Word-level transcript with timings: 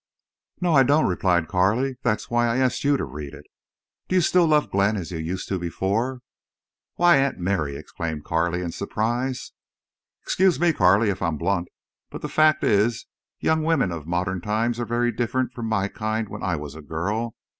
"No, 0.59 0.73
I 0.73 0.81
don't," 0.81 1.05
replied 1.05 1.47
Carley. 1.47 1.97
"That's 2.01 2.27
why 2.27 2.47
I 2.47 2.57
asked 2.57 2.83
you 2.83 2.97
to 2.97 3.05
read 3.05 3.35
it." 3.35 3.45
"Do 4.07 4.15
you 4.15 4.21
still 4.21 4.47
love 4.47 4.71
Glenn 4.71 4.97
as 4.97 5.11
you 5.11 5.19
used 5.19 5.47
to 5.49 5.59
before—" 5.59 6.21
"Why, 6.95 7.17
Aunt 7.17 7.37
Mary!" 7.37 7.75
exclaimed 7.75 8.23
Carley, 8.25 8.63
in 8.63 8.71
surprise. 8.71 9.51
"Excuse 10.23 10.59
me, 10.59 10.73
Carley, 10.73 11.09
if 11.11 11.21
I'm 11.21 11.37
blunt. 11.37 11.67
But 12.09 12.23
the 12.23 12.29
fact 12.29 12.63
is 12.63 13.05
young 13.41 13.61
women 13.63 13.91
of 13.91 14.07
modern 14.07 14.41
times 14.41 14.79
are 14.79 14.85
very 14.87 15.11
different 15.11 15.53
from 15.53 15.67
my 15.67 15.87
kind 15.87 16.29
when 16.29 16.41
I 16.41 16.55
was 16.55 16.73
a 16.73 16.81
girl. 16.81 17.35